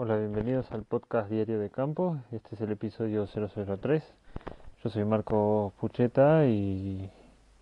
Hola, 0.00 0.16
bienvenidos 0.16 0.70
al 0.70 0.84
podcast 0.84 1.28
Diario 1.28 1.58
de 1.58 1.70
Campo. 1.70 2.18
Este 2.30 2.54
es 2.54 2.60
el 2.60 2.70
episodio 2.70 3.26
003. 3.26 4.00
Yo 4.84 4.90
soy 4.90 5.04
Marco 5.04 5.72
Pucheta 5.80 6.46
y, 6.46 7.10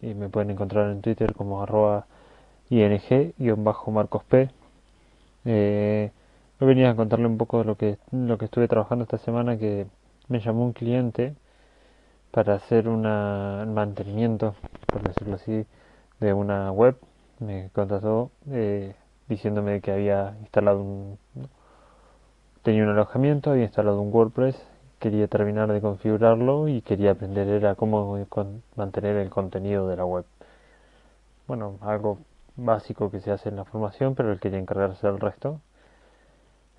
me 0.00 0.30
pueden 0.30 0.48
encontrar 0.48 0.90
en 0.92 1.02
Twitter 1.02 1.34
como 1.34 1.62
arroba 1.62 2.06
ing-marcosp. 2.70 4.48
Eh, 5.44 6.10
hoy 6.58 6.66
venía 6.66 6.88
a 6.88 6.96
contarle 6.96 7.26
un 7.26 7.36
poco 7.36 7.58
de 7.58 7.64
lo 7.66 7.76
que, 7.76 7.98
lo 8.12 8.38
que 8.38 8.46
estuve 8.46 8.66
trabajando 8.66 9.02
esta 9.02 9.18
semana 9.18 9.58
que 9.58 9.86
me 10.28 10.40
llamó 10.40 10.64
un 10.64 10.72
cliente 10.72 11.34
para 12.30 12.54
hacer 12.54 12.88
un 12.88 13.02
mantenimiento, 13.02 14.54
por 14.86 15.02
decirlo 15.02 15.34
así, 15.34 15.66
de 16.18 16.32
una 16.32 16.72
web. 16.72 16.96
Me 17.40 17.68
contrató 17.74 18.30
eh, 18.50 18.94
diciéndome 19.28 19.82
que 19.82 19.92
había 19.92 20.34
instalado 20.40 20.80
un 20.80 21.18
tenía 22.62 22.84
un 22.84 22.90
alojamiento, 22.90 23.50
había 23.50 23.64
instalado 23.64 24.00
un 24.00 24.12
WordPress, 24.12 24.56
quería 25.00 25.26
terminar 25.28 25.72
de 25.72 25.80
configurarlo 25.80 26.68
y 26.68 26.80
quería 26.82 27.12
aprender 27.12 27.48
era 27.48 27.74
cómo 27.74 28.18
mantener 28.76 29.16
el 29.16 29.30
contenido 29.30 29.88
de 29.88 29.96
la 29.96 30.04
web. 30.04 30.24
Bueno, 31.48 31.78
algo 31.82 32.18
básico 32.56 33.10
que 33.10 33.20
se 33.20 33.32
hace 33.32 33.48
en 33.48 33.56
la 33.56 33.64
formación, 33.64 34.14
pero 34.14 34.32
él 34.32 34.40
quería 34.40 34.58
encargarse 34.58 35.06
del 35.06 35.20
resto. 35.20 35.60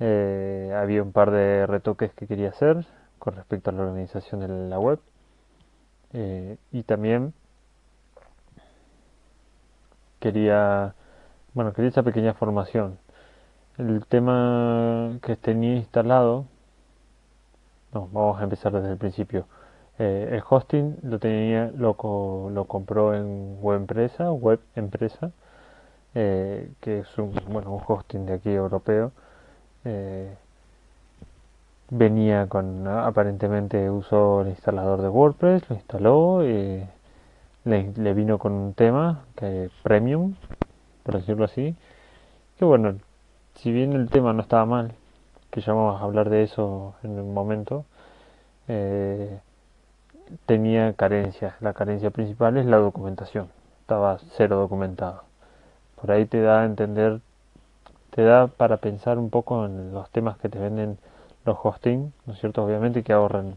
Eh, 0.00 0.74
había 0.76 1.02
un 1.02 1.12
par 1.12 1.30
de 1.30 1.66
retoques 1.66 2.12
que 2.14 2.26
quería 2.26 2.50
hacer 2.50 2.86
con 3.18 3.34
respecto 3.36 3.70
a 3.70 3.72
la 3.72 3.82
organización 3.82 4.40
de 4.40 4.48
la 4.48 4.78
web. 4.78 4.98
Eh, 6.12 6.56
y 6.72 6.82
también 6.82 7.32
quería, 10.18 10.94
bueno, 11.54 11.72
quería 11.72 11.90
esa 11.90 12.02
pequeña 12.02 12.34
formación 12.34 12.98
el 13.80 14.04
tema 14.06 15.18
que 15.22 15.36
tenía 15.36 15.76
instalado, 15.76 16.44
no, 17.92 18.08
vamos 18.12 18.40
a 18.40 18.44
empezar 18.44 18.72
desde 18.72 18.92
el 18.92 18.98
principio. 18.98 19.46
Eh, 19.98 20.28
el 20.32 20.42
hosting 20.48 20.96
lo 21.02 21.18
tenía, 21.18 21.70
lo, 21.76 21.96
lo 22.50 22.64
compró 22.66 23.14
en 23.14 23.58
web 23.60 23.78
empresa, 23.78 24.30
web 24.32 24.60
empresa, 24.76 25.32
eh, 26.14 26.70
que 26.80 27.00
es 27.00 27.18
un, 27.18 27.34
bueno, 27.48 27.74
un 27.74 27.82
hosting 27.86 28.26
de 28.26 28.34
aquí 28.34 28.50
europeo. 28.50 29.12
Eh, 29.84 30.34
venía 31.90 32.46
con, 32.48 32.86
aparentemente 32.86 33.90
usó 33.90 34.42
el 34.42 34.48
instalador 34.48 35.02
de 35.02 35.08
WordPress, 35.08 35.68
lo 35.68 35.76
instaló, 35.76 36.44
y 36.46 36.86
le, 37.64 37.92
le 37.96 38.14
vino 38.14 38.38
con 38.38 38.52
un 38.52 38.74
tema 38.74 39.24
que 39.36 39.70
premium, 39.82 40.34
por 41.02 41.16
decirlo 41.16 41.44
así, 41.44 41.74
que 42.58 42.64
bueno, 42.64 42.94
si 43.56 43.72
bien 43.72 43.92
el 43.92 44.08
tema 44.08 44.32
no 44.32 44.42
estaba 44.42 44.64
mal, 44.66 44.92
que 45.50 45.60
ya 45.60 45.72
vamos 45.72 46.00
a 46.00 46.04
hablar 46.04 46.30
de 46.30 46.42
eso 46.42 46.94
en 47.02 47.18
un 47.18 47.34
momento, 47.34 47.84
eh, 48.68 49.40
tenía 50.46 50.92
carencias. 50.94 51.54
La 51.60 51.72
carencia 51.72 52.10
principal 52.10 52.56
es 52.56 52.66
la 52.66 52.78
documentación. 52.78 53.48
Estaba 53.82 54.18
cero 54.36 54.56
documentado. 54.56 55.24
Por 56.00 56.12
ahí 56.12 56.26
te 56.26 56.40
da 56.40 56.62
a 56.62 56.64
entender, 56.64 57.20
te 58.10 58.22
da 58.22 58.46
para 58.46 58.78
pensar 58.78 59.18
un 59.18 59.30
poco 59.30 59.66
en 59.66 59.92
los 59.92 60.08
temas 60.10 60.38
que 60.38 60.48
te 60.48 60.58
venden 60.58 60.98
los 61.44 61.58
hosting, 61.62 62.12
¿no 62.26 62.32
es 62.32 62.40
cierto? 62.40 62.64
Obviamente 62.64 63.02
que 63.02 63.12
ahorran, 63.12 63.56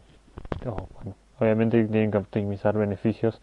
bueno, 0.64 1.14
obviamente 1.38 1.84
tienen 1.84 2.10
que 2.10 2.18
optimizar 2.18 2.76
beneficios, 2.76 3.40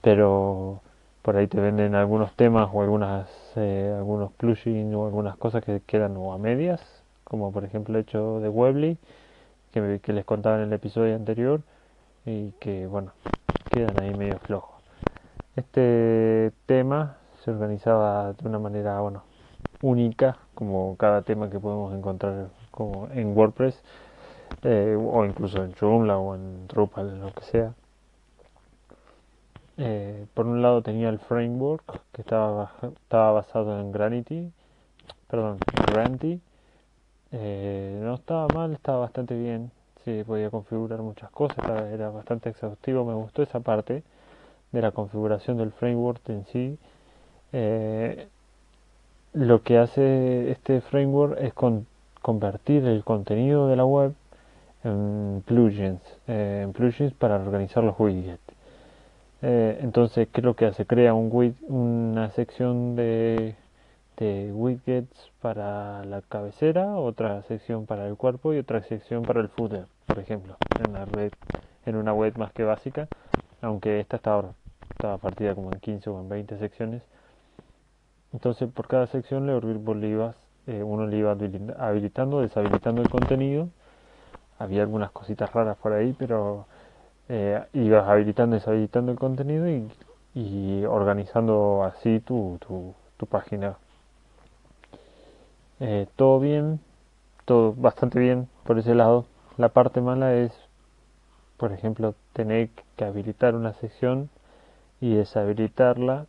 pero 0.00 0.80
por 1.22 1.36
ahí 1.36 1.46
te 1.46 1.60
venden 1.60 1.94
algunos 1.94 2.34
temas 2.34 2.68
o 2.72 2.82
algunas 2.82 3.28
eh, 3.56 3.94
algunos 3.96 4.32
plugins 4.32 4.94
o 4.94 5.06
algunas 5.06 5.36
cosas 5.36 5.64
que 5.64 5.80
quedan 5.80 6.16
o 6.16 6.32
a 6.32 6.38
medias 6.38 6.80
como 7.24 7.52
por 7.52 7.64
ejemplo 7.64 7.96
el 7.96 8.02
hecho 8.02 8.40
de 8.40 8.48
Webly 8.48 8.98
que, 9.72 10.00
que 10.02 10.12
les 10.12 10.24
contaba 10.24 10.56
en 10.56 10.62
el 10.62 10.72
episodio 10.72 11.14
anterior 11.14 11.62
y 12.26 12.50
que 12.60 12.86
bueno 12.86 13.12
quedan 13.70 13.98
ahí 14.00 14.14
medio 14.14 14.38
flojos. 14.40 14.82
Este 15.56 16.52
tema 16.66 17.16
se 17.44 17.50
organizaba 17.50 18.32
de 18.32 18.48
una 18.48 18.58
manera 18.58 19.00
bueno 19.00 19.22
única 19.80 20.38
como 20.54 20.96
cada 20.96 21.22
tema 21.22 21.50
que 21.50 21.60
podemos 21.60 21.94
encontrar 21.94 22.48
como 22.70 23.08
en 23.12 23.36
WordPress 23.36 23.80
eh, 24.64 24.96
o 24.98 25.24
incluso 25.24 25.62
en 25.62 25.72
Joomla 25.74 26.18
o 26.18 26.34
en 26.34 26.66
Drupal 26.68 27.20
lo 27.20 27.32
que 27.32 27.42
sea 27.42 27.74
eh, 29.78 30.26
por 30.34 30.46
un 30.46 30.62
lado 30.62 30.82
tenía 30.82 31.08
el 31.08 31.18
framework 31.18 32.00
que 32.12 32.22
estaba, 32.22 32.72
estaba 32.82 33.32
basado 33.32 33.80
en 33.80 33.92
Granity, 33.92 34.52
perdón. 35.28 35.58
Eh, 37.32 37.98
no 38.02 38.14
estaba 38.14 38.46
mal, 38.54 38.72
estaba 38.74 38.98
bastante 39.00 39.34
bien. 39.36 39.70
Se 40.04 40.24
podía 40.24 40.50
configurar 40.50 41.00
muchas 41.00 41.30
cosas, 41.30 41.64
era 41.92 42.10
bastante 42.10 42.50
exhaustivo. 42.50 43.04
Me 43.04 43.14
gustó 43.14 43.42
esa 43.42 43.60
parte 43.60 44.02
de 44.72 44.82
la 44.82 44.90
configuración 44.90 45.56
del 45.56 45.72
framework 45.72 46.28
en 46.28 46.44
sí. 46.46 46.78
Eh, 47.52 48.28
lo 49.32 49.62
que 49.62 49.78
hace 49.78 50.50
este 50.50 50.80
framework 50.82 51.38
es 51.40 51.54
convertir 52.20 52.84
el 52.84 53.04
contenido 53.04 53.68
de 53.68 53.76
la 53.76 53.84
web 53.86 54.14
en 54.84 55.42
plugins, 55.46 56.02
en 56.26 56.72
plugins 56.72 57.14
para 57.14 57.36
organizar 57.36 57.84
los 57.84 57.98
widgets. 57.98 58.42
Eh, 59.42 59.78
entonces, 59.82 60.28
¿qué 60.32 60.40
es 60.40 60.44
lo 60.44 60.54
que 60.56 60.66
hace? 60.66 60.86
Crea 60.86 61.14
un 61.14 61.30
una 61.68 62.30
sección 62.30 62.94
de, 62.96 63.56
widgets 64.52 65.30
para 65.40 66.04
la 66.04 66.22
cabecera, 66.22 66.96
otra 66.96 67.42
sección 67.42 67.86
para 67.86 68.06
el 68.06 68.16
cuerpo 68.16 68.54
y 68.54 68.58
otra 68.58 68.82
sección 68.82 69.26
para 69.26 69.40
el 69.40 69.48
footer, 69.48 69.86
por 70.06 70.18
ejemplo, 70.20 70.58
en 70.78 70.90
una 70.90 71.04
red, 71.06 71.32
en 71.86 71.96
una 71.96 72.12
web 72.14 72.36
más 72.36 72.52
que 72.52 72.64
básica, 72.64 73.08
aunque 73.62 74.00
esta 74.00 74.16
estaba, 74.16 74.54
estaba 74.94 75.18
partida 75.18 75.54
como 75.54 75.72
en 75.72 75.80
15 75.80 76.10
o 76.10 76.20
en 76.20 76.28
20 76.28 76.58
secciones. 76.58 77.02
Entonces, 78.32 78.68
por 78.70 78.88
cada 78.88 79.06
sección 79.06 79.46
le, 79.46 79.52
eh, 80.66 80.82
uno 80.82 81.06
le 81.06 81.16
iba 81.16 81.36
habilitando, 81.78 82.40
deshabilitando 82.40 83.02
el 83.02 83.08
contenido. 83.08 83.68
Había 84.58 84.82
algunas 84.82 85.10
cositas 85.12 85.52
raras 85.52 85.76
por 85.78 85.92
ahí, 85.92 86.14
pero 86.18 86.66
eh, 87.28 87.64
ibas 87.72 88.08
habilitando 88.08 88.56
y 88.56 88.58
deshabilitando 88.58 89.12
el 89.12 89.18
contenido 89.18 89.66
y, 90.34 90.84
organizando 90.84 91.84
así 91.84 92.20
tu, 92.20 92.58
tu, 93.16 93.26
página. 93.26 93.76
Eh, 95.80 96.08
todo 96.16 96.40
bien, 96.40 96.80
todo 97.44 97.72
bastante 97.74 98.18
bien 98.18 98.48
por 98.64 98.78
ese 98.78 98.94
lado. 98.94 99.26
La 99.56 99.68
parte 99.68 100.00
mala 100.00 100.34
es, 100.34 100.52
por 101.56 101.72
ejemplo, 101.72 102.14
tener 102.32 102.70
que 102.96 103.04
habilitar 103.04 103.54
una 103.54 103.72
sección 103.74 104.28
y 105.00 105.14
deshabilitarla 105.14 106.26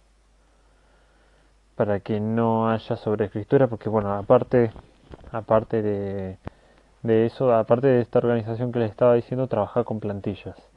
para 1.76 2.00
que 2.00 2.20
no 2.20 2.70
haya 2.70 2.96
sobreescritura, 2.98 3.68
porque 3.68 3.90
bueno, 3.90 4.14
aparte, 4.14 4.72
aparte 5.32 5.82
de, 5.82 6.38
de 7.02 7.26
eso, 7.26 7.54
aparte 7.54 7.88
de 7.88 8.02
esta 8.02 8.20
organización 8.20 8.72
que 8.72 8.80
les 8.80 8.92
estaba 8.92 9.16
diciendo, 9.16 9.48
trabaja 9.48 9.84
con 9.84 10.00
plantillas 10.00 10.73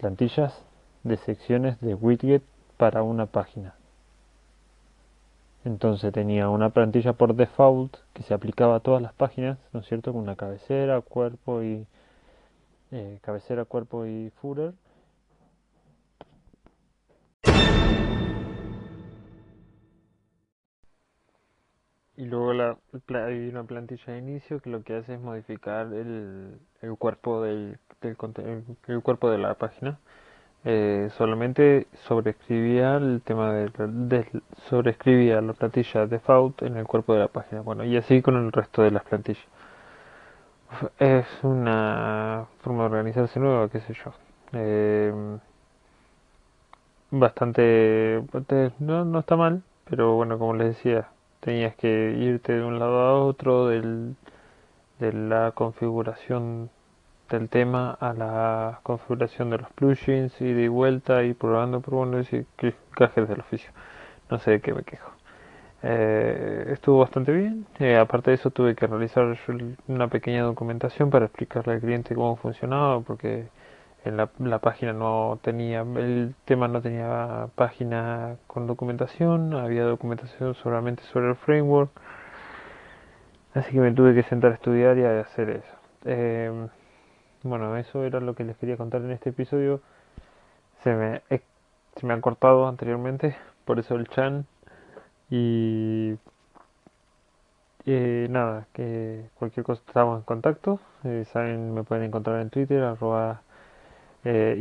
plantillas 0.00 0.54
de 1.04 1.18
secciones 1.18 1.78
de 1.80 1.94
widget 1.94 2.42
para 2.78 3.02
una 3.02 3.26
página. 3.26 3.74
Entonces 5.62 6.10
tenía 6.12 6.48
una 6.48 6.70
plantilla 6.70 7.12
por 7.12 7.34
default 7.34 7.94
que 8.14 8.22
se 8.22 8.32
aplicaba 8.32 8.76
a 8.76 8.80
todas 8.80 9.02
las 9.02 9.12
páginas, 9.12 9.58
¿no 9.74 9.80
es 9.80 9.86
cierto? 9.86 10.12
Con 10.12 10.22
una 10.22 10.36
cabecera, 10.36 11.02
cuerpo 11.02 11.62
y 11.62 11.86
eh, 12.92 13.18
cabecera, 13.20 13.66
cuerpo 13.66 14.06
y 14.06 14.30
footer. 14.40 14.72
Y 22.20 22.26
luego 22.26 22.52
la, 22.52 22.76
hay 23.26 23.48
una 23.48 23.64
plantilla 23.64 24.12
de 24.12 24.18
inicio 24.18 24.60
que 24.60 24.68
lo 24.68 24.82
que 24.82 24.94
hace 24.94 25.14
es 25.14 25.20
modificar 25.20 25.86
el, 25.86 26.60
el 26.82 26.96
cuerpo 26.98 27.40
del, 27.40 27.78
del 28.02 28.14
el, 28.88 29.00
cuerpo 29.00 29.30
de 29.30 29.38
la 29.38 29.54
página. 29.54 29.98
Eh, 30.64 31.08
solamente 31.16 31.86
sobreescribía 32.06 32.96
el 32.98 33.22
tema 33.24 33.54
de, 33.54 34.26
sobreescribía 34.68 35.40
la 35.40 35.54
plantilla 35.54 36.06
default 36.06 36.60
en 36.60 36.76
el 36.76 36.86
cuerpo 36.86 37.14
de 37.14 37.20
la 37.20 37.28
página. 37.28 37.62
Bueno, 37.62 37.84
y 37.84 37.96
así 37.96 38.20
con 38.20 38.36
el 38.36 38.52
resto 38.52 38.82
de 38.82 38.90
las 38.90 39.04
plantillas. 39.04 39.46
Es 40.98 41.26
una 41.42 42.46
forma 42.60 42.80
de 42.80 42.86
organizarse 42.90 43.40
nueva, 43.40 43.70
qué 43.70 43.80
sé 43.80 43.94
yo. 43.94 44.12
Eh, 44.52 45.38
bastante, 47.10 48.22
no, 48.78 49.06
no 49.06 49.20
está 49.20 49.36
mal, 49.36 49.62
pero 49.88 50.16
bueno, 50.16 50.38
como 50.38 50.52
les 50.54 50.76
decía, 50.76 51.08
tenías 51.40 51.74
que 51.76 52.14
irte 52.18 52.54
de 52.54 52.64
un 52.64 52.78
lado 52.78 53.00
a 53.00 53.24
otro 53.24 53.68
del, 53.68 54.16
de 54.98 55.12
la 55.12 55.52
configuración 55.52 56.70
del 57.30 57.48
tema 57.48 57.92
a 58.00 58.12
la 58.12 58.80
configuración 58.82 59.50
de 59.50 59.58
los 59.58 59.70
plugins 59.70 60.40
y 60.40 60.52
de 60.52 60.68
vuelta 60.68 61.22
y 61.24 61.32
probando, 61.34 61.80
probando 61.80 62.20
y 62.20 62.46
cajes 62.96 63.28
del 63.28 63.40
oficio. 63.40 63.70
No 64.30 64.38
sé 64.38 64.52
de 64.52 64.60
qué 64.60 64.74
me 64.74 64.82
quejo. 64.82 65.12
Eh, 65.82 66.66
estuvo 66.72 66.98
bastante 66.98 67.32
bien. 67.32 67.66
Eh, 67.78 67.96
aparte 67.96 68.30
de 68.30 68.36
eso 68.36 68.50
tuve 68.50 68.74
que 68.74 68.86
realizar 68.86 69.36
una 69.88 70.08
pequeña 70.08 70.42
documentación 70.42 71.10
para 71.10 71.26
explicarle 71.26 71.74
al 71.74 71.80
cliente 71.80 72.14
cómo 72.14 72.36
funcionaba 72.36 73.00
porque 73.00 73.48
la, 74.04 74.30
la 74.38 74.58
página 74.60 74.92
no 74.92 75.38
tenía, 75.42 75.80
el 75.82 76.34
tema 76.44 76.68
no 76.68 76.80
tenía 76.80 77.48
página 77.54 78.36
con 78.46 78.66
documentación, 78.66 79.54
había 79.54 79.84
documentación 79.84 80.54
solamente 80.54 81.02
sobre 81.04 81.28
el 81.30 81.36
framework. 81.36 81.90
Así 83.54 83.72
que 83.72 83.80
me 83.80 83.92
tuve 83.92 84.14
que 84.14 84.22
sentar 84.22 84.52
a 84.52 84.54
estudiar 84.54 84.96
y 84.98 85.04
a 85.04 85.20
hacer 85.20 85.50
eso. 85.50 85.76
Eh, 86.04 86.68
bueno, 87.42 87.76
eso 87.76 88.04
era 88.04 88.20
lo 88.20 88.34
que 88.34 88.44
les 88.44 88.56
quería 88.56 88.76
contar 88.76 89.02
en 89.02 89.10
este 89.10 89.30
episodio. 89.30 89.80
Se 90.82 90.94
me, 90.94 91.22
se 91.96 92.06
me 92.06 92.14
ha 92.14 92.20
cortado 92.20 92.68
anteriormente, 92.68 93.36
por 93.64 93.78
eso 93.78 93.96
el 93.96 94.08
chan. 94.08 94.46
Y 95.30 96.16
eh, 97.86 98.26
nada, 98.30 98.66
que 98.72 99.28
cualquier 99.38 99.64
cosa 99.64 99.82
estamos 99.86 100.18
en 100.18 100.24
contacto. 100.24 100.80
Eh, 101.04 101.24
saben, 101.32 101.74
me 101.74 101.82
pueden 101.82 102.04
encontrar 102.04 102.40
en 102.40 102.50
Twitter, 102.50 102.82
arroba 102.82 103.42
eh, 104.24 104.56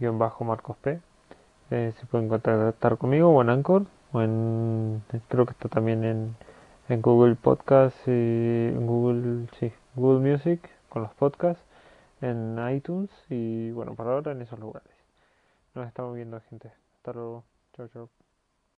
ing-marcos 0.00 0.76
p. 0.78 1.00
Eh, 1.70 1.92
se 1.98 2.06
pueden 2.06 2.28
contactar 2.28 2.98
conmigo 2.98 3.30
o 3.30 3.42
en 3.42 3.50
Anchor, 3.50 3.86
o 4.12 4.22
en, 4.22 5.02
creo 5.28 5.46
que 5.46 5.52
está 5.52 5.68
también 5.68 6.04
en, 6.04 6.36
en 6.88 7.00
Google 7.02 7.36
Podcast, 7.36 7.96
y 8.08 8.10
en 8.10 8.86
Google, 8.86 9.46
sí, 9.58 9.72
Google 9.94 10.30
Music 10.30 10.60
con 10.88 11.02
los 11.02 11.12
podcasts, 11.14 11.62
en 12.20 12.58
iTunes 12.74 13.10
y 13.28 13.70
bueno, 13.70 13.94
para 13.94 14.12
ahora 14.12 14.32
en 14.32 14.42
esos 14.42 14.58
lugares. 14.58 14.92
Nos 15.74 15.86
estamos 15.86 16.14
viendo, 16.16 16.40
gente. 16.40 16.72
Hasta 16.96 17.12
luego. 17.12 17.44
Chao, 17.76 17.88
chao. 17.88 18.19